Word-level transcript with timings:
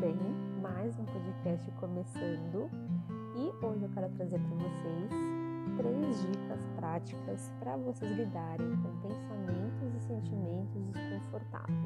bem? 0.00 0.16
Mais 0.62 0.98
um 0.98 1.04
podcast 1.04 1.70
começando 1.72 2.70
e 3.36 3.66
hoje 3.66 3.82
eu 3.84 3.90
quero 3.90 4.08
trazer 4.12 4.38
para 4.38 4.56
vocês 4.56 5.10
três 5.76 6.22
dicas 6.22 6.66
práticas 6.74 7.52
para 7.60 7.76
vocês 7.76 8.10
lidarem 8.16 8.70
com 8.78 8.96
pensamentos 9.06 9.94
e 9.94 10.00
sentimentos 10.00 10.88
desconfortáveis. 10.88 11.78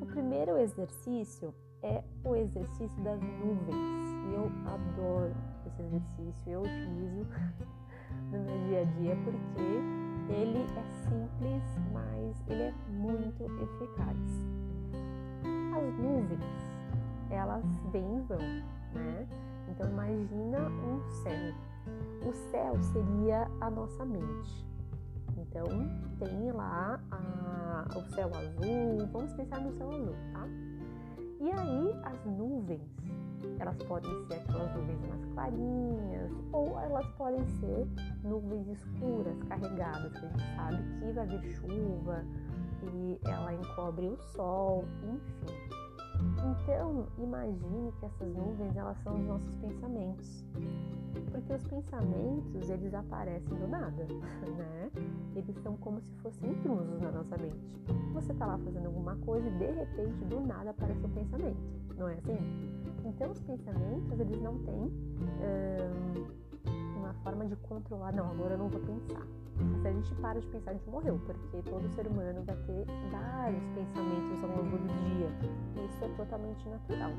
O 0.00 0.06
primeiro 0.06 0.56
exercício 0.56 1.52
é 1.82 2.00
o 2.22 2.36
exercício 2.36 3.02
das 3.02 3.20
nuvens 3.20 3.74
e 4.28 4.34
eu 4.34 4.52
adoro 4.64 5.34
esse 5.66 5.82
exercício, 5.82 6.52
eu 6.52 6.60
utilizo 6.60 7.26
no 8.30 8.38
meu 8.38 8.68
dia 8.68 8.82
a 8.82 8.84
dia 8.84 9.16
porque 9.24 10.32
ele 10.32 10.62
é 10.62 10.84
simples, 11.08 11.62
mas 11.92 12.44
ele 12.48 12.62
é 12.62 12.74
muito 12.88 13.42
eficaz 13.60 14.54
as 15.84 15.98
nuvens, 15.98 16.40
elas 17.34 17.64
vão, 17.92 18.38
né? 18.94 19.26
Então 19.68 19.88
imagina 19.90 20.68
um 20.68 21.00
céu. 21.22 21.54
O 22.26 22.32
céu 22.32 22.80
seria 22.82 23.48
a 23.60 23.70
nossa 23.70 24.04
mente. 24.04 24.66
Então 25.36 25.64
tem 26.18 26.52
lá 26.52 27.00
a, 27.10 27.84
o 27.96 28.02
céu 28.14 28.30
azul, 28.34 29.06
vamos 29.12 29.32
pensar 29.34 29.60
no 29.60 29.72
céu 29.72 29.90
azul, 29.90 30.14
tá? 30.32 30.46
E 31.40 31.50
aí 31.50 32.00
as 32.04 32.24
nuvens, 32.24 32.80
elas 33.58 33.76
podem 33.82 34.10
ser 34.26 34.34
aquelas 34.34 34.74
nuvens 34.74 35.00
mais 35.08 35.24
clarinhas 35.34 36.32
ou 36.52 36.78
elas 36.80 37.06
podem 37.12 37.44
ser 37.60 37.86
nuvens 38.22 38.68
escuras, 38.68 39.42
carregadas, 39.48 40.12
que 40.12 40.24
a 40.24 40.28
gente 40.28 40.56
sabe 40.56 40.76
que 41.00 41.12
vai 41.12 41.26
vir 41.26 41.52
chuva, 41.52 42.24
e 42.92 43.18
ela 43.24 43.52
encobre 43.52 44.06
o 44.06 44.16
sol, 44.16 44.84
enfim. 45.02 45.83
Então, 46.44 47.06
imagine 47.18 47.92
que 47.98 48.06
essas 48.06 48.34
nuvens 48.34 48.76
elas 48.76 48.96
são 49.02 49.14
os 49.14 49.26
nossos 49.26 49.54
pensamentos. 49.56 50.44
Porque 51.30 51.52
os 51.52 51.64
pensamentos, 51.64 52.70
eles 52.70 52.94
aparecem 52.94 53.56
do 53.56 53.68
nada, 53.68 54.06
né? 54.56 54.90
Eles 55.34 55.56
são 55.62 55.76
como 55.76 56.00
se 56.00 56.14
fossem 56.16 56.50
intrusos 56.50 57.00
na 57.00 57.10
nossa 57.10 57.36
mente. 57.36 57.58
Você 58.12 58.32
tá 58.34 58.46
lá 58.46 58.58
fazendo 58.58 58.86
alguma 58.86 59.16
coisa 59.16 59.46
e 59.48 59.58
de 59.58 59.70
repente, 59.70 60.24
do 60.24 60.40
nada, 60.40 60.70
aparece 60.70 61.04
um 61.04 61.10
pensamento. 61.10 61.58
Não 61.96 62.08
é 62.08 62.14
assim? 62.14 62.38
Então, 63.04 63.30
os 63.30 63.40
pensamentos, 63.40 64.18
eles 64.18 64.40
não 64.40 64.58
têm 64.60 64.84
hum, 64.84 65.83
uma 67.54 67.56
forma 67.56 67.56
de 67.56 67.56
controlar. 67.56 68.12
Não, 68.12 68.30
agora 68.30 68.54
eu 68.54 68.58
não 68.58 68.68
vou 68.68 68.80
pensar 68.80 69.26
se 69.80 69.88
a 69.88 69.92
gente 69.92 70.14
para 70.16 70.40
de 70.40 70.46
pensar, 70.48 70.70
a 70.70 70.74
gente 70.74 70.90
morreu, 70.90 71.20
porque 71.26 71.70
todo 71.70 71.88
ser 71.94 72.06
humano 72.06 72.42
vai 72.44 72.56
ter 72.56 72.86
vários 73.12 73.62
pensamentos 73.74 74.42
ao 74.42 74.50
longo 74.50 74.78
do 74.78 74.88
dia. 74.88 75.28
Isso 75.84 76.04
é 76.04 76.08
totalmente 76.16 76.68
natural. 76.68 77.12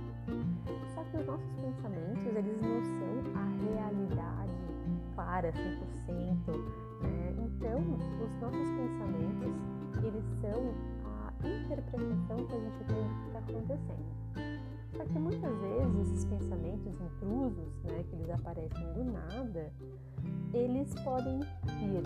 Só 0.93 1.03
que 1.03 1.17
os 1.17 1.25
nossos 1.25 1.51
pensamentos, 1.53 2.25
eles 2.35 2.61
não 2.61 2.83
são 2.83 3.23
a 3.35 3.45
realidade 3.63 4.51
clara, 5.13 5.51
100%. 5.53 6.51
Né? 7.03 7.35
Então, 7.37 7.79
os 8.25 8.35
nossos 8.41 8.69
pensamentos, 8.71 9.53
eles 10.03 10.25
são 10.41 10.73
a 11.05 11.31
interpretação 11.47 12.45
que 12.47 12.55
a 12.55 12.59
gente 12.59 12.83
tem 12.83 13.03
do 13.03 13.15
que 13.15 13.27
está 13.27 13.39
acontecendo. 13.39 14.54
Só 14.97 15.03
que 15.03 15.19
muitas 15.19 15.53
vezes 15.59 16.11
esses 16.11 16.25
pensamentos 16.25 16.93
intrusos, 17.01 17.83
né, 17.83 18.03
que 18.09 18.15
eles 18.15 18.29
aparecem 18.29 18.93
do 18.93 19.03
nada, 19.03 19.73
eles 20.53 20.93
podem 21.03 21.39
vir 21.39 22.03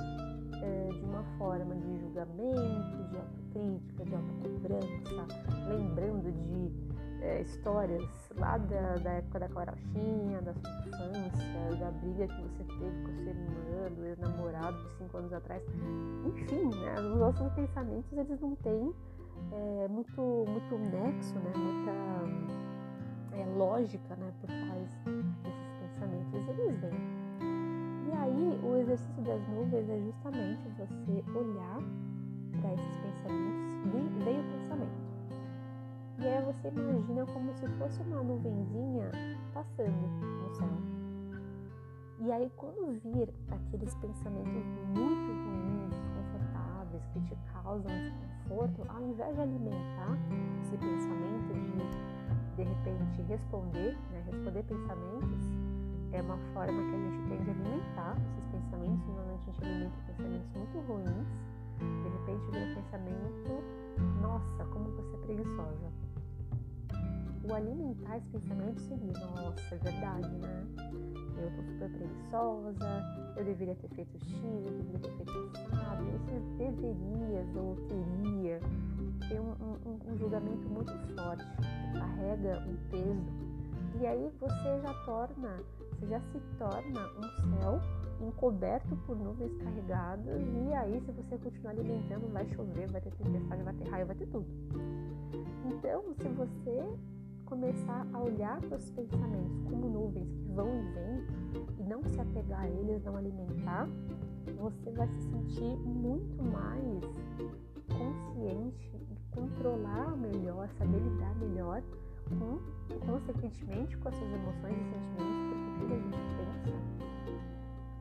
é, 0.61 0.89
de 0.91 1.05
uma 1.05 1.23
forma 1.37 1.75
de 1.75 1.99
julgamento, 1.99 3.09
de 3.09 3.17
autocrítica, 3.17 4.05
de 4.05 4.15
autocobrança, 4.15 5.27
lembrando 5.67 6.31
de 6.31 6.89
é, 7.21 7.41
histórias 7.41 8.03
lá 8.37 8.57
da, 8.57 8.95
da, 8.95 9.11
época 9.11 9.39
da 9.39 9.49
carochinha, 9.49 10.41
da 10.41 10.53
sua 10.53 10.71
infância, 10.87 11.75
da 11.79 11.91
briga 11.91 12.27
que 12.27 12.41
você 12.41 12.63
teve 12.63 13.03
com 13.03 13.11
o 13.11 13.15
seu 13.15 13.27
irmão, 13.27 13.95
do 13.95 14.05
ex-namorado 14.05 14.77
de 14.77 14.97
cinco 14.97 15.17
anos 15.17 15.33
atrás. 15.33 15.61
Enfim, 16.25 16.69
né, 16.79 16.95
os 17.01 17.19
nossos 17.19 17.51
pensamentos 17.53 18.11
eles 18.13 18.39
não 18.39 18.55
têm 18.55 18.93
é, 19.51 19.87
muito, 19.87 20.45
muito 20.47 20.77
nexo, 20.91 21.35
né, 21.35 21.51
muita 21.55 22.49
é, 23.33 23.45
lógica 23.57 24.15
né, 24.15 24.31
por 24.41 24.47
trás 24.47 24.99
desses 25.43 25.71
pensamentos. 25.79 26.49
Eles 26.49 26.79
vêm 26.79 27.19
e 28.09 28.11
aí, 28.11 28.59
o 28.63 28.75
exercício 28.75 29.21
das 29.21 29.47
nuvens 29.49 29.87
é 29.87 29.99
justamente 29.99 30.67
você 30.69 31.23
olhar 31.37 31.77
para 32.59 32.73
esses 32.73 32.97
pensamentos, 32.97 34.23
veio 34.23 34.41
o 34.41 34.51
pensamento. 34.51 35.09
E 36.17 36.27
aí 36.27 36.43
você 36.43 36.69
imagina 36.69 37.23
como 37.27 37.53
se 37.53 37.67
fosse 37.77 38.01
uma 38.01 38.23
nuvenzinha 38.23 39.11
passando 39.53 39.91
no 39.91 40.49
céu. 40.55 40.67
E 42.21 42.31
aí 42.31 42.51
quando 42.57 42.99
vir 42.99 43.29
aqueles 43.51 43.93
pensamentos 43.95 44.65
muito 44.87 45.31
ruins, 45.45 45.89
desconfortáveis, 45.91 47.05
que 47.13 47.21
te 47.21 47.37
causam 47.53 47.91
desconforto, 47.91 48.85
ao 48.89 49.03
invés 49.03 49.35
de 49.35 49.41
alimentar 49.41 50.17
esse 50.63 50.75
pensamento 50.77 51.53
de 51.53 52.18
de 52.59 52.65
repente 52.65 53.21
responder, 53.21 53.97
né, 54.11 54.21
responder 54.29 54.63
pensamentos, 54.63 55.39
é 56.11 56.21
uma 56.21 56.37
forma 56.53 56.73
que 56.73 56.95
a 56.95 56.99
gente 56.99 57.29
tem 57.29 57.43
de 57.43 57.51
alimentar 57.51 58.17
esses 58.17 58.45
pensamentos. 58.51 59.07
Normalmente 59.07 59.41
a 59.41 59.51
gente 59.53 59.63
alimenta 59.63 59.95
pensamentos 60.07 60.49
muito 60.55 60.79
ruins. 60.87 61.27
De 61.79 62.09
repente 62.09 62.51
vem 62.51 62.71
um 62.71 62.75
pensamento, 62.75 63.63
nossa, 64.21 64.65
como 64.65 64.91
você 64.91 65.15
é 65.15 65.19
preguiçosa. 65.19 65.91
O 67.49 67.53
alimentar 67.53 68.17
esse 68.17 68.27
pensamento 68.27 68.81
seria, 68.81 69.13
nossa, 69.13 69.75
é 69.75 69.77
verdade, 69.77 70.29
né? 70.39 70.67
Eu 71.37 71.51
tô 71.55 71.63
super 71.63 71.89
preguiçosa, 71.89 73.03
eu 73.37 73.45
deveria 73.45 73.75
ter 73.75 73.87
feito 73.95 74.19
X, 74.19 74.43
eu 74.43 74.61
deveria 74.61 74.99
ter 74.99 75.11
feito 75.13 75.31
assado. 75.55 76.03
Esses 76.09 76.43
deverias 76.57 77.55
ou 77.55 77.77
teria 77.87 78.38
tem 79.29 79.39
um, 79.39 79.51
um, 79.51 80.11
um 80.11 80.17
julgamento 80.17 80.67
muito 80.67 80.91
forte, 81.15 81.45
carrega 81.93 82.65
um 82.67 82.75
peso. 82.89 83.49
E 84.01 84.05
aí 84.05 84.29
você 84.39 84.81
já 84.81 84.93
torna 85.05 85.59
você 85.99 86.07
já 86.07 86.19
se 86.21 86.39
torna 86.57 87.09
um 87.17 87.59
céu 87.59 87.81
encoberto 88.21 88.95
por 89.05 89.17
nuvens 89.17 89.51
carregadas 89.57 90.41
e 90.41 90.73
aí 90.73 91.01
se 91.01 91.11
você 91.11 91.37
continuar 91.37 91.71
alimentando 91.71 92.31
vai 92.31 92.47
chover, 92.47 92.89
vai 92.89 93.01
ter 93.01 93.11
tempestade, 93.11 93.63
vai 93.63 93.73
ter 93.73 93.89
raio, 93.89 94.05
vai 94.05 94.15
ter 94.15 94.27
tudo. 94.27 94.47
Então, 95.65 96.13
se 96.13 96.27
você 96.29 96.97
começar 97.45 98.07
a 98.13 98.19
olhar 98.19 98.61
para 98.61 98.77
os 98.77 98.89
pensamentos 98.91 99.61
como 99.63 99.89
nuvens 99.89 100.29
que 100.31 100.51
vão 100.53 100.69
e 100.69 100.81
vêm 100.93 101.25
e 101.79 101.83
não 101.83 102.03
se 102.03 102.19
apegar 102.19 102.61
a 102.61 102.69
eles, 102.69 103.03
não 103.03 103.17
alimentar, 103.17 103.87
você 104.57 104.91
vai 104.91 105.07
se 105.07 105.21
sentir 105.23 105.77
muito 105.79 106.41
mais 106.43 107.03
consciente 107.89 108.89
controlar 109.39 110.17
melhor, 110.17 110.69
saber 110.77 110.99
lidar 110.99 111.33
melhor 111.35 111.81
com, 112.27 112.59
consequentemente 113.05 113.97
com 113.97 114.09
as 114.09 114.15
suas 114.15 114.31
emoções 114.33 114.75
e 114.77 114.83
sentimentos, 114.83 115.41
porque 115.47 115.79
tudo 115.79 115.93
a 115.93 115.97
gente 115.97 116.27
pensa, 116.37 116.69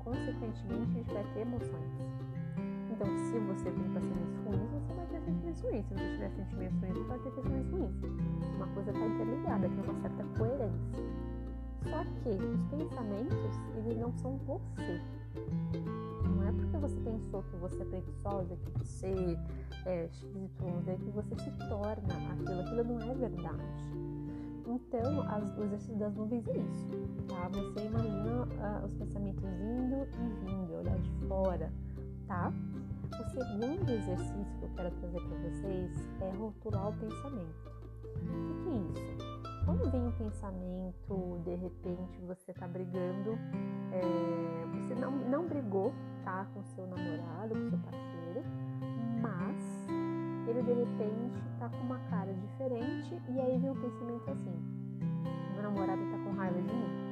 consequentemente 0.05 0.91
a 0.91 0.95
gente 0.95 1.15
vai 1.15 1.25
ter 1.35 1.41
emoções. 1.41 2.09
Então, 2.91 3.07
se 3.19 3.39
você 3.39 3.71
tem 3.71 3.85
pensamentos 3.85 4.37
ruins, 4.45 4.71
você 4.73 4.95
vai 4.95 5.07
ter 5.07 5.21
sentimentos 5.21 5.61
ruins. 5.63 5.87
Se 5.87 5.95
você 5.95 6.11
tiver 6.11 6.31
sentimentos 6.31 6.81
ruins, 6.81 6.95
você 6.95 7.05
vai 7.05 7.19
ter 7.19 7.31
pensamentos 7.31 7.71
ruins. 7.71 7.95
Uma 8.57 8.67
coisa 8.69 8.91
está 8.91 9.07
interligada, 9.07 9.69
tem 9.69 9.85
uma 9.85 10.01
certa 10.01 10.25
coerência. 10.37 11.05
Só 11.85 12.05
que 12.05 12.29
os 12.29 12.63
pensamentos, 12.65 13.61
eles 13.77 13.97
não 13.99 14.13
são 14.19 14.37
você. 14.39 15.01
É 16.79 16.81
porque 16.81 16.95
você 16.95 17.01
pensou 17.01 17.43
que 17.43 17.57
você 17.57 17.83
é 17.83 17.85
preguiçosa, 17.87 18.57
que 18.57 18.71
você 18.79 19.39
é 19.85 20.09
XYZ, 20.13 21.03
que 21.03 21.11
você 21.11 21.35
se 21.37 21.51
torna 21.69 22.15
aquilo. 22.33 22.61
Aquilo 22.61 22.85
não 22.85 23.01
é 23.01 23.15
verdade. 23.15 23.63
Então, 24.65 25.23
as, 25.23 25.59
o 25.59 25.65
exercício 25.65 25.97
das 25.97 26.15
nuvens 26.15 26.47
é 26.47 26.57
isso, 26.57 26.89
tá? 27.27 27.49
Você 27.49 27.87
imagina 27.87 28.45
uh, 28.45 28.85
os 28.85 28.93
pensamentos 28.95 29.43
indo 29.45 30.07
e 30.15 30.45
vindo, 30.45 30.75
olhar 30.75 30.99
de 30.99 31.11
fora, 31.27 31.73
tá? 32.27 32.53
O 33.19 33.31
segundo 33.31 33.91
exercício 33.91 34.59
que 34.59 34.65
eu 34.65 34.71
quero 34.77 34.91
trazer 34.93 35.21
para 35.21 35.39
vocês 35.39 36.09
é 36.21 36.31
rotular 36.37 36.91
o 36.91 36.93
pensamento. 36.93 37.73
O 38.15 38.63
que 38.63 38.69
é 38.69 38.77
isso? 38.77 39.39
Quando 39.65 39.91
vem 39.91 40.07
um 40.07 40.13
pensamento, 40.13 41.41
de 41.45 41.55
repente 41.57 42.21
você 42.27 42.53
tá 42.53 42.69
brigando, 42.69 43.39
é, 43.93 44.68
brigou, 45.69 45.93
tá? 46.25 46.47
Com 46.55 46.63
seu 46.65 46.87
namorado, 46.87 47.55
com 47.55 47.69
seu 47.69 47.79
parceiro, 47.79 48.43
mas 49.21 49.87
ele 50.49 50.63
de 50.63 50.73
repente 50.73 51.43
tá 51.59 51.69
com 51.69 51.77
uma 51.79 51.99
cara 52.11 52.33
diferente 52.33 53.21
e 53.29 53.41
aí 53.41 53.59
vem 53.59 53.71
um 53.71 53.81
pensamento 53.81 54.31
assim: 54.31 54.57
meu 55.53 55.63
namorado 55.63 56.01
tá 56.11 56.19
com 56.25 56.33
raiva 56.37 56.61
de 56.61 56.73
mim. 56.73 57.09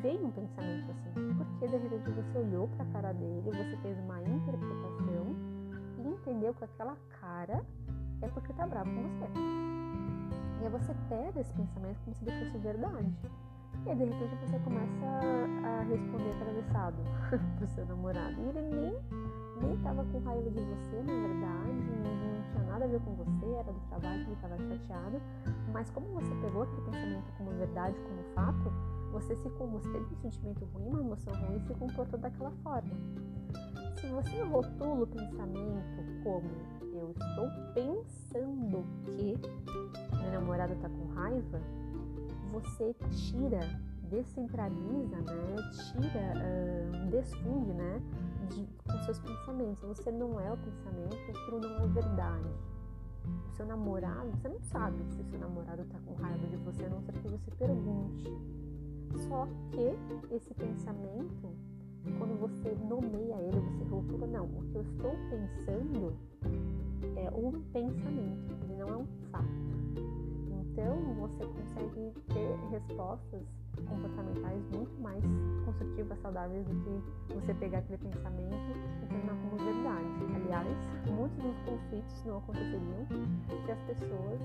Veio 0.00 0.26
um 0.26 0.30
pensamento 0.30 0.90
assim, 0.90 1.34
porque 1.36 1.66
de 1.66 1.76
repente 1.76 2.10
você 2.10 2.38
olhou 2.38 2.68
para 2.68 2.84
a 2.84 2.88
cara 2.88 3.12
dele, 3.12 3.42
você 3.44 3.76
fez 3.82 3.98
uma 3.98 4.22
interpretação 4.22 5.36
e 5.98 6.08
entendeu 6.08 6.54
que 6.54 6.64
aquela 6.64 6.96
cara 7.20 7.62
é 8.22 8.28
porque 8.28 8.54
tá 8.54 8.66
bravo 8.66 8.90
com 8.90 9.02
você. 9.02 9.40
E 10.62 10.64
aí 10.64 10.70
você 10.70 10.94
pega 11.10 11.40
esse 11.40 11.52
pensamento 11.52 11.98
como 12.04 12.16
se 12.16 12.24
ele 12.24 12.44
fosse 12.44 12.58
verdade. 12.58 13.14
E 13.86 13.94
de 13.94 14.04
repente, 14.04 14.36
você 14.46 14.58
começa 14.60 15.06
a 15.64 15.82
responder 15.82 16.30
atravessado 16.32 16.96
pro 17.58 17.66
seu 17.68 17.86
namorado. 17.86 18.34
E 18.40 18.48
ele 18.48 18.62
nem, 18.62 18.96
nem 19.62 19.76
tava 19.78 20.04
com 20.04 20.18
raiva 20.20 20.50
de 20.50 20.60
você, 20.60 21.02
na 21.02 21.12
verdade, 21.12 21.90
não 22.02 22.42
tinha 22.42 22.64
nada 22.64 22.84
a 22.84 22.88
ver 22.88 23.00
com 23.00 23.14
você, 23.14 23.46
era 23.46 23.72
do 23.72 23.80
trabalho 23.88 24.22
ele 24.22 24.36
tava 24.36 24.58
chateado. 24.58 25.20
Mas 25.72 25.90
como 25.90 26.06
você 26.08 26.34
pegou 26.36 26.62
aquele 26.62 26.82
pensamento 26.82 27.32
como 27.38 27.50
verdade, 27.52 27.96
como 28.00 28.22
fato, 28.34 28.72
você 29.12 29.34
se 29.36 29.48
você 29.48 29.88
teve 29.90 30.04
um 30.04 30.30
sentimento 30.30 30.64
ruim, 30.74 30.88
uma 30.88 31.00
emoção 31.00 31.32
ruim 31.34 31.56
e 31.56 31.60
se 31.60 31.74
comportou 31.74 32.18
daquela 32.18 32.52
forma. 32.62 32.90
Se 34.00 34.06
você 34.06 34.42
rotula 34.42 35.02
o 35.02 35.06
pensamento 35.06 36.22
como 36.22 36.50
eu 36.94 37.10
estou 37.10 37.48
pensando 37.74 38.84
que 39.04 39.36
meu 40.20 40.32
namorado 40.32 40.74
está 40.74 40.88
com 40.88 41.06
raiva, 41.14 41.60
você 42.50 42.94
tira, 43.10 43.60
descentraliza, 44.10 45.16
né? 45.16 45.70
Tira, 45.92 46.34
uh, 46.36 47.10
desfunde, 47.10 47.72
né? 47.72 48.02
De, 48.50 48.66
com 48.84 48.98
seus 49.04 49.18
pensamentos. 49.20 49.82
Você 49.82 50.10
não 50.10 50.40
é 50.40 50.52
o 50.52 50.56
pensamento, 50.56 51.30
aquilo 51.30 51.60
não 51.60 51.84
é 51.84 51.86
verdade. 51.86 52.48
O 53.46 53.56
seu 53.56 53.66
namorado, 53.66 54.30
você 54.30 54.48
não 54.48 54.60
sabe 54.60 55.04
se 55.04 55.20
o 55.20 55.24
seu 55.24 55.38
namorado 55.38 55.82
está 55.82 55.98
com 56.00 56.14
raiva 56.14 56.46
de 56.46 56.56
você, 56.56 56.84
a 56.84 56.88
não 56.88 57.02
ser 57.02 57.12
que 57.12 57.28
você 57.28 57.50
pergunte. 57.52 58.24
Só 59.28 59.46
que 59.70 60.34
esse 60.34 60.54
pensamento, 60.54 61.54
quando 62.18 62.38
você 62.40 62.74
nomeia 62.88 63.36
ele, 63.42 63.60
você 63.60 63.84
rotula, 63.84 64.26
não, 64.26 64.46
o 64.46 64.62
que 64.64 64.76
eu 64.76 64.82
estou 64.82 65.12
pensando 65.28 66.16
é 67.16 67.30
um 67.30 67.60
pensamento, 67.72 68.52
ele 68.64 68.76
não 68.78 68.88
é 68.88 68.96
um 68.96 69.06
fato. 69.30 69.69
Então, 70.80 70.96
você 71.20 71.44
consegue 71.44 72.10
ter 72.32 72.56
respostas 72.70 73.42
comportamentais 73.86 74.62
muito 74.74 74.98
mais 75.02 75.22
construtivas, 75.66 76.18
saudáveis 76.20 76.66
do 76.66 76.74
que 77.28 77.34
você 77.34 77.52
pegar 77.52 77.80
aquele 77.80 77.98
pensamento 77.98 78.56
e 79.02 79.06
tornar 79.06 79.34
como 79.42 79.56
verdade. 79.58 80.08
Aliás, 80.36 80.68
muitos 81.06 81.36
dos 81.36 81.58
conflitos 81.68 82.24
não 82.24 82.38
aconteceriam 82.38 83.06
se 83.66 83.70
as 83.70 83.82
pessoas 83.82 84.40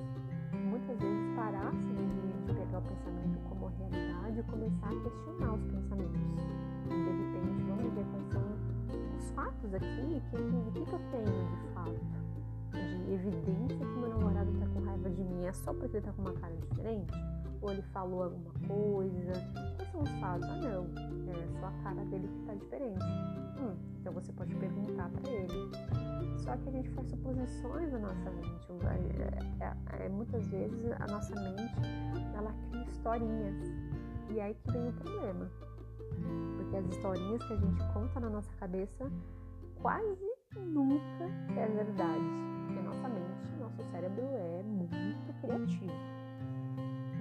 muitas 0.51 0.99
vezes 0.99 1.35
parassem 1.37 1.95
de, 1.95 2.53
pegar 2.53 2.79
o 2.79 2.81
pensamento 2.81 3.39
como 3.47 3.71
realidade 3.79 4.39
e 4.39 4.43
começar 4.43 4.87
a 4.87 5.01
questionar 5.03 5.53
os 5.53 5.63
pensamentos. 5.63 6.21
De 6.83 6.95
repente, 6.95 7.63
vamos 7.63 7.93
ver 7.93 8.05
quais 8.11 8.27
são 8.27 8.43
os 9.17 9.31
fatos 9.31 9.73
aqui, 9.73 10.21
que, 10.31 10.37
que, 10.37 10.85
que 10.85 10.93
eu 10.93 10.99
só 15.57 15.73
porque 15.73 15.97
ele 15.97 16.05
tá 16.05 16.11
com 16.13 16.21
uma 16.21 16.33
cara 16.33 16.55
diferente? 16.55 17.13
Ou 17.61 17.71
ele 17.71 17.81
falou 17.81 18.23
alguma 18.23 18.51
coisa? 18.67 19.33
Quais 19.75 19.91
são 19.91 20.01
os 20.01 20.09
fatos? 20.19 20.47
Ah, 20.47 20.55
não, 20.57 20.85
é 21.31 21.59
só 21.59 21.67
a 21.67 21.71
cara 21.83 22.05
dele 22.05 22.27
que 22.27 22.45
tá 22.45 22.53
diferente. 22.53 23.03
Hum, 23.57 23.75
então 23.99 24.13
você 24.13 24.31
pode 24.33 24.53
perguntar 24.55 25.09
para 25.09 25.31
ele. 25.31 25.71
Só 26.39 26.55
que 26.57 26.69
a 26.69 26.71
gente 26.71 26.89
faz 26.91 27.07
suposições 27.07 27.91
na 27.91 27.99
nossa 27.99 28.31
mente. 28.31 28.67
É, 29.59 29.65
é, 29.65 30.05
é, 30.05 30.09
muitas 30.09 30.45
vezes 30.47 30.91
a 30.99 31.07
nossa 31.07 31.33
mente 31.35 31.73
ela 32.35 32.53
cria 32.69 32.85
historinhas. 32.85 33.55
E 34.29 34.39
aí 34.39 34.53
que 34.53 34.71
vem 34.71 34.89
o 34.89 34.93
problema. 34.93 35.49
Porque 36.57 36.77
as 36.77 36.85
historinhas 36.87 37.43
que 37.43 37.53
a 37.53 37.57
gente 37.57 37.93
conta 37.93 38.19
na 38.19 38.29
nossa 38.29 38.51
cabeça 38.59 39.11
quase 39.81 40.35
nunca 40.55 41.25
é 41.57 41.67
verdade 41.67 42.55
nosso 43.75 43.91
cérebro 43.91 44.25
é 44.35 44.63
criativo. 45.45 45.93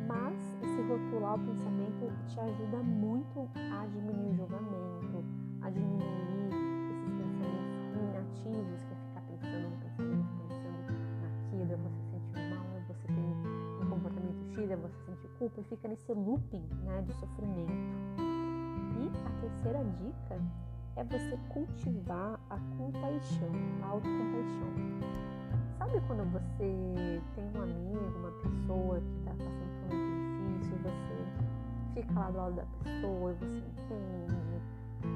Mas 0.06 0.58
esse 0.62 0.82
rotular 0.82 1.34
o 1.36 1.38
pensamento 1.38 2.12
te 2.26 2.40
ajuda 2.40 2.78
muito 2.82 3.48
a 3.56 3.86
diminuir 3.86 4.30
o 4.30 4.34
julgamento, 4.34 5.24
a 5.62 5.70
diminuir 5.70 6.48
esses 6.90 7.10
pensamentos 7.16 7.86
ruminativos, 7.94 8.82
que 8.84 8.92
é 8.92 8.96
ficar 8.96 9.22
pensando 9.22 9.70
no 9.70 9.76
pensamento, 9.78 10.28
pensando 10.48 10.74
naquilo, 11.22 11.72
é 11.72 11.76
você 11.76 12.02
sentir 12.10 12.50
mal, 12.50 12.66
é 12.76 12.80
você 12.92 13.06
tem 13.06 13.24
um 13.82 13.88
comportamento 13.88 14.54
X, 14.54 14.70
é 14.70 14.76
você 14.76 14.98
sentir 15.06 15.28
culpa 15.38 15.60
e 15.60 15.64
fica 15.64 15.88
nesse 15.88 16.12
looping 16.12 16.64
né, 16.84 17.02
de 17.02 17.12
sofrimento. 17.14 17.72
E 18.96 19.10
a 19.26 19.40
terceira 19.40 19.84
dica 19.84 20.40
é 20.96 21.04
você 21.04 21.38
cultivar 21.48 22.38
a 22.50 22.58
compaixão, 22.76 23.50
a 23.82 23.86
autocompaixão. 23.86 25.23
Sabe 25.84 26.00
quando 26.06 26.24
você 26.32 27.20
tem 27.34 27.44
um 27.54 27.62
amigo, 27.62 28.18
uma 28.18 28.30
pessoa 28.30 29.00
que 29.00 29.18
está 29.18 29.32
passando 29.32 29.90
por 29.90 29.94
um 29.94 30.00
momento 30.00 30.58
difícil, 30.58 30.78
você 30.78 32.00
fica 32.00 32.20
lá 32.20 32.30
do 32.30 32.36
lado 32.38 32.56
da 32.56 32.62
pessoa 32.82 33.32
e 33.32 33.34
você 33.34 33.58
entende, 33.58 34.62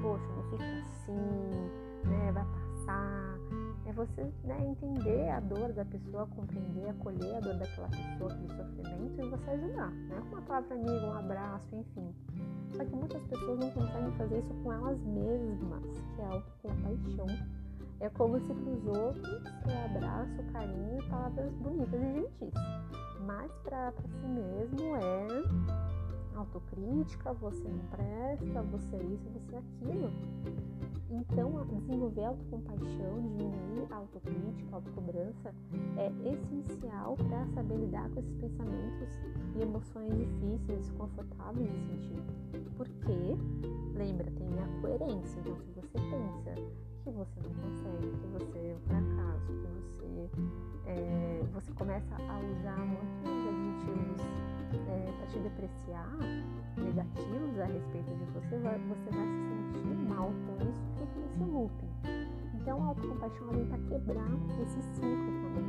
poxa, 0.03 0.27
não 0.27 0.43
fica 0.51 0.65
assim, 0.85 1.71
né? 2.05 2.33
Vai 2.33 2.45
passar. 2.45 3.39
É 3.87 3.93
você 3.95 4.31
né, 4.45 4.59
entender 4.61 5.31
a 5.31 5.41
dor 5.41 5.73
da 5.73 5.87
pessoa, 5.87 6.27
compreender, 6.27 6.91
acolher 6.91 7.37
a 7.37 7.41
dor 7.41 7.55
daquela 7.55 7.89
pessoa, 7.89 8.31
aquele 8.31 8.49
sofrimento 8.49 9.23
e 9.23 9.31
você 9.31 9.51
ajudar, 9.53 9.91
né? 9.91 10.21
Com 10.21 10.37
uma 10.37 10.43
palavra 10.43 10.75
amiga, 10.75 11.07
um 11.07 11.15
abraço, 11.15 11.75
enfim. 11.75 12.15
Só 12.77 12.85
que 12.85 12.95
muitas 12.95 13.23
pessoas 13.23 13.59
não 13.59 13.71
conseguem 13.71 14.13
fazer 14.19 14.39
isso 14.41 14.53
com 14.63 14.71
elas 14.71 15.01
mesmas, 15.01 15.83
que 16.15 16.21
é 16.21 16.25
a 16.27 16.29
autocompaixão 16.29 17.27
é 18.01 18.09
como 18.11 18.39
se 18.41 18.55
para 18.55 18.71
os 18.71 18.87
outros 18.87 19.43
é 19.67 19.85
abraço, 19.85 20.43
carinho 20.53 21.03
palavras 21.09 21.53
bonitas 21.55 22.01
e 22.01 22.13
gentis. 22.13 22.55
Mas 23.27 23.51
para 23.65 23.93
si 23.93 24.27
mesmo 24.27 24.97
é 24.97 25.79
autocrítica, 26.37 27.33
você 27.35 27.69
não 27.69 27.79
presta, 27.91 28.63
você 28.63 28.97
é 28.97 29.03
isso, 29.03 29.29
você 29.31 29.57
é 29.57 29.59
aquilo. 29.59 30.13
Então, 31.11 31.51
desenvolver 31.67 32.25
autocompaixão, 32.25 33.21
diminuir 33.23 33.87
a 33.91 33.97
autocrítica, 33.97 34.69
a 34.73 34.77
autocobrança 34.77 35.55
é 35.97 36.13
essencial 36.31 37.17
para 37.17 37.47
saber 37.55 37.77
lidar 37.77 38.09
com 38.11 38.21
esses 38.21 38.37
pensamentos 38.37 39.09
e 39.57 39.63
emoções 39.63 40.15
difíceis, 40.17 40.81
desconfortáveis 40.81 41.71
de 41.71 41.79
sentir. 41.87 42.23
Porque, 42.77 43.37
lembra, 43.97 44.31
tem 44.33 44.49
a 44.61 44.81
coerência. 44.81 45.41
Então, 45.41 45.57
se 45.57 45.73
você 45.73 45.99
pensa 45.99 46.55
que 47.09 47.15
você 47.15 47.41
não 47.41 47.55
consegue, 47.55 48.17
que 48.19 48.27
você 48.27 48.59
é 48.59 48.77
um 48.77 48.81
fracasso, 48.81 49.47
que 49.47 49.67
você, 49.67 50.31
é, 50.87 51.43
você 51.55 51.73
começa 51.73 52.15
a 52.15 52.39
usar 52.39 52.77
muitos 52.85 53.25
adjetivos 53.25 54.21
é, 54.89 55.13
para 55.17 55.27
te 55.29 55.39
depreciar, 55.39 56.19
negativos 56.77 57.59
a 57.61 57.65
respeito 57.65 58.15
de 58.15 58.25
você, 58.27 58.59
você 58.59 59.11
vai 59.11 59.27
se 59.27 59.73
sentir 59.73 59.97
mal 60.07 60.29
com 60.29 60.69
isso 60.69 60.83
fica 60.99 61.19
nesse 61.19 61.51
looping. 61.51 61.89
Então 62.61 62.83
a 62.83 62.87
autocompaixão 62.89 63.49
vem 63.49 63.67
para 63.67 63.79
quebrar 63.79 64.31
esse 64.61 64.83
ciclo 64.83 65.33
também. 65.41 65.65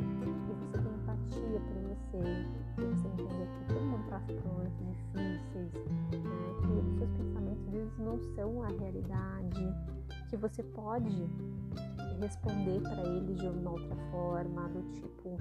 E 0.49 0.53
você 0.59 0.77
tem 0.77 0.93
empatia 0.93 1.59
por 1.61 1.79
você, 1.87 2.21
você 2.75 3.07
entender 3.07 3.47
que 3.47 3.73
todo 3.73 3.85
mundo 3.85 4.09
passa 4.09 4.33
por 4.33 4.51
momentos 4.51 4.75
difíceis, 4.77 5.71
né, 6.11 6.53
que 6.59 6.67
os 6.67 6.97
seus 6.97 7.11
pensamentos 7.11 7.65
vezes 7.69 7.97
não 7.97 8.19
são 8.35 8.61
a 8.61 8.67
realidade 8.67 9.98
que 10.29 10.37
você 10.37 10.63
pode 10.63 11.27
responder 12.21 12.81
para 12.81 13.01
eles 13.03 13.37
de 13.37 13.47
uma 13.47 13.71
outra 13.71 13.95
forma, 14.11 14.69
do 14.69 14.81
tipo, 14.91 15.37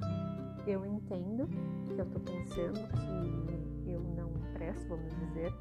eu 0.66 0.84
entendo 0.86 1.48
que 1.84 1.98
eu 1.98 2.06
tô 2.06 2.20
pensando 2.20 2.88
que 2.88 3.90
eu 3.90 4.00
não 4.00 4.30
presto, 4.54 4.88
vamos 4.88 5.14
dizer, 5.16 5.52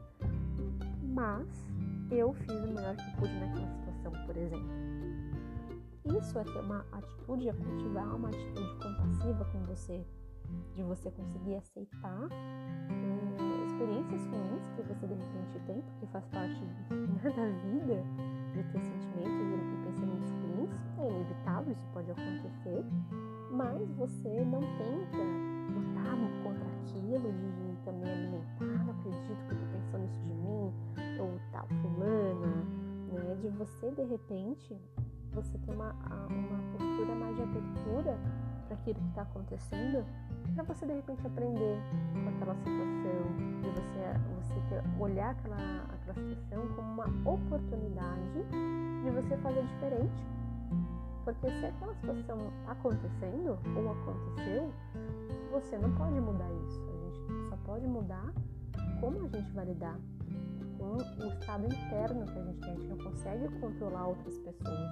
mas 1.13 1.47
eu 2.11 2.33
fiz 2.33 2.63
o 2.63 2.67
melhor 2.67 2.95
que 2.95 3.17
pude 3.17 3.33
naquela 3.33 3.67
situação, 3.67 4.11
por 4.25 4.37
exemplo. 4.37 4.87
Isso 6.19 6.39
é 6.39 6.43
ter 6.43 6.59
uma 6.59 6.85
atitude, 6.93 7.49
é 7.49 7.53
cultivar 7.53 8.15
uma 8.15 8.29
atitude 8.29 8.75
compassiva 8.75 9.45
com 9.45 9.59
você, 9.65 10.05
de 10.73 10.83
você 10.83 11.11
conseguir 11.11 11.55
aceitar 11.55 12.29
hum, 12.89 13.65
experiências 13.65 14.25
ruins 14.27 14.69
que 14.69 14.81
você 14.83 15.07
de 15.07 15.13
repente 15.13 15.59
tem, 15.65 15.81
porque 15.81 16.07
faz 16.07 16.25
parte 16.27 16.61
né, 16.91 17.23
da 17.23 17.49
vida, 17.67 18.03
inevitável, 21.67 21.71
isso 21.71 21.87
pode 21.93 22.11
acontecer, 22.11 22.85
mas 23.51 23.91
você 23.95 24.45
não 24.45 24.61
tenta 24.61 25.17
lutar 25.73 26.17
contra 26.43 26.65
aquilo, 26.81 27.31
de 27.31 27.57
também 27.83 28.09
alimentar, 28.09 28.65
não 28.65 28.91
acredito 28.91 29.45
que 29.47 29.53
eu 29.53 29.59
tô 29.59 29.65
pensando 29.71 30.05
isso 30.05 30.21
de 30.21 30.33
mim, 30.33 30.73
ou 31.19 31.39
tal 31.51 31.67
fulana, 31.81 32.47
né? 33.11 33.35
De 33.41 33.49
você, 33.49 33.91
de 33.91 34.03
repente, 34.03 34.77
você 35.31 35.57
ter 35.59 35.71
uma, 35.71 35.93
uma 36.29 36.77
postura 36.77 37.15
mais 37.15 37.35
de 37.35 37.43
abertura 37.43 38.17
para 38.67 38.75
aquilo 38.75 38.99
que 38.99 39.09
está 39.09 39.21
acontecendo, 39.21 40.05
para 40.53 40.63
você 40.63 40.85
de 40.85 40.93
repente 40.93 41.25
aprender 41.25 41.79
com 42.13 42.29
aquela 42.29 42.55
situação, 42.55 43.61
de 43.61 43.69
você, 43.69 44.03
você 44.43 44.59
ter, 44.69 45.01
olhar 45.01 45.31
aquela, 45.31 45.85
aquela 45.93 46.13
situação 46.15 46.67
como 46.75 46.93
uma 46.93 47.31
oportunidade 47.31 48.43
de 49.03 49.11
você 49.11 49.37
fazer 49.37 49.61
diferente. 49.63 50.37
Porque 51.27 51.51
se 51.51 51.65
aquela 51.65 51.93
situação 51.95 52.37
acontecendo 52.67 53.59
ou 53.75 53.91
aconteceu, 53.91 54.71
você 55.51 55.77
não 55.77 55.93
pode 55.93 56.21
mudar 56.21 56.49
isso. 56.63 56.81
A 57.51 57.57
pode 57.65 57.85
mudar 57.85 58.33
como 59.01 59.25
a 59.25 59.27
gente 59.27 59.51
vai 59.51 59.65
lidar 59.65 59.99
com 60.77 60.93
o 60.93 61.27
estado 61.27 61.65
interno 61.65 62.25
que 62.27 62.39
a 62.39 62.43
gente 62.45 62.59
tem. 62.61 62.71
A 62.71 62.75
gente 62.75 62.87
não 62.87 62.97
consegue 62.99 63.59
controlar 63.59 64.07
outras 64.07 64.37
pessoas. 64.37 64.89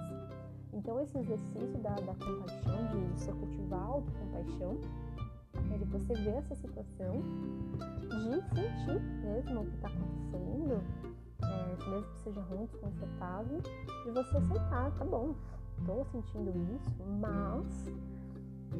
Então, 0.74 1.00
esse 1.00 1.16
exercício 1.16 1.78
da, 1.78 1.94
da 1.94 2.14
compaixão, 2.14 2.86
de 2.88 2.96
você 3.14 3.32
cultivar 3.32 3.80
a 3.80 3.84
autocompaixão, 3.84 4.78
é 5.72 5.78
de 5.78 5.84
você 5.86 6.12
ver 6.16 6.34
essa 6.34 6.54
situação, 6.54 7.22
de 8.10 8.54
sentir 8.54 9.00
mesmo 9.24 9.62
o 9.62 9.64
que 9.64 9.74
está 9.76 9.88
acontecendo, 9.88 10.82
é, 11.42 11.90
mesmo 11.90 12.12
que 12.12 12.18
seja 12.18 12.42
ruim, 12.42 12.66
desconfortável, 12.66 13.62
de 14.04 14.10
você 14.10 14.36
aceitar, 14.36 14.90
tá 14.98 15.04
bom, 15.06 15.34
estou 15.78 16.04
sentindo 16.06 16.50
isso, 16.74 17.02
mas 17.20 17.86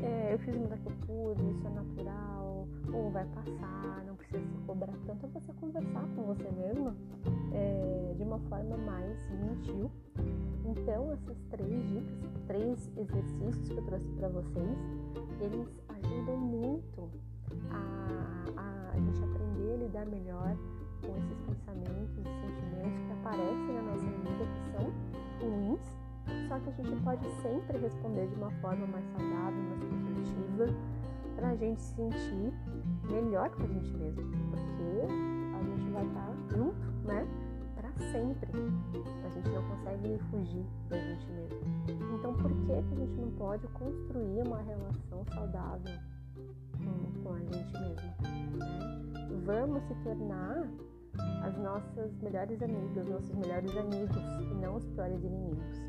é, 0.02 0.34
eu 0.34 0.38
fiz 0.38 0.56
muita 0.56 0.76
que 0.76 0.86
eu 0.86 0.92
pude, 1.06 1.50
isso 1.50 1.66
é 1.66 1.70
natural, 1.70 2.68
ou 2.92 3.10
vai 3.10 3.24
passar, 3.26 4.04
não 4.06 4.16
precisa 4.16 4.44
se 4.44 4.58
cobrar 4.66 4.92
tanto, 5.06 5.26
é 5.26 5.28
você 5.28 5.52
conversar 5.54 6.06
com 6.14 6.22
você 6.22 6.50
mesmo 6.52 6.94
é, 7.52 8.14
de 8.16 8.22
uma 8.22 8.38
forma 8.40 8.76
mais 8.76 9.18
gentil. 9.28 9.90
Então, 10.64 11.12
essas 11.12 11.38
três 11.50 11.88
dicas, 11.88 12.42
três 12.46 12.90
exercícios 12.96 13.68
que 13.68 13.76
eu 13.76 13.84
trouxe 13.84 14.08
para 14.10 14.28
vocês, 14.28 14.78
eles 15.40 15.68
ajudam 15.88 16.36
muito 16.36 17.10
a, 17.70 18.44
a, 18.56 18.90
a 18.92 18.98
gente 18.98 19.22
aprender 19.22 19.74
a 19.74 19.76
lidar 19.76 20.06
melhor 20.06 20.56
com 21.02 21.16
esses 21.16 21.38
pensamentos 21.40 22.18
e 22.18 22.22
sentimentos 22.22 23.00
que 23.06 23.12
aparecem 23.12 23.74
na 23.74 23.82
nossa 23.82 24.06
vida, 24.06 24.44
que 24.52 24.70
são 24.72 24.92
ruins, 25.40 25.95
só 26.48 26.58
que 26.58 26.68
a 26.68 26.72
gente 26.72 27.02
pode 27.02 27.28
sempre 27.42 27.78
responder 27.78 28.26
de 28.28 28.34
uma 28.36 28.50
forma 28.62 28.86
mais 28.86 29.04
saudável, 29.06 29.62
mais 29.62 29.84
construtiva, 29.84 30.66
para 31.36 31.48
a 31.50 31.56
gente 31.56 31.82
se 31.82 31.94
sentir 31.94 32.52
melhor 33.10 33.50
com 33.50 33.62
a 33.62 33.66
gente 33.66 33.92
mesmo, 33.94 34.22
porque 34.50 35.12
a 35.54 35.62
gente 35.62 35.90
vai 35.90 36.06
estar 36.06 36.26
tá 36.26 36.34
junto, 36.48 37.06
né? 37.06 37.26
Para 37.74 37.90
sempre. 38.12 38.50
A 39.24 39.28
gente 39.28 39.48
não 39.50 39.62
consegue 39.68 40.18
fugir 40.30 40.64
da 40.88 40.98
gente 40.98 41.26
mesmo. 41.32 41.60
Então, 42.18 42.34
por 42.34 42.50
que, 42.50 42.66
que 42.66 42.94
a 42.94 42.96
gente 42.96 43.20
não 43.20 43.30
pode 43.32 43.66
construir 43.68 44.42
uma 44.46 44.62
relação 44.62 45.24
saudável 45.34 45.94
com, 46.72 47.22
com 47.22 47.34
a 47.34 47.38
gente 47.38 47.72
mesmo? 47.72 48.58
Né? 48.58 48.86
Vamos 49.44 49.82
se 49.84 49.94
tornar 50.02 50.68
as 51.42 51.56
nossas 51.58 52.12
melhores 52.22 52.60
amigas, 52.62 53.08
nossos 53.08 53.34
melhores 53.34 53.76
amigos 53.76 54.16
e 54.50 54.54
não 54.54 54.76
os 54.76 54.86
piores 54.86 55.22
inimigos, 55.22 55.80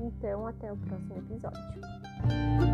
Então, 0.00 0.46
até 0.46 0.72
o 0.72 0.76
próximo 0.76 1.16
episódio. 1.16 2.73